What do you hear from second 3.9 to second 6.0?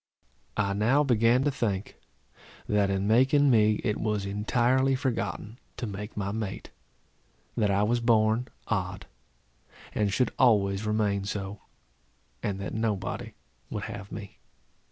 was entirely forgotten to